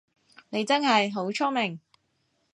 [0.49, 1.79] 你真係好聰明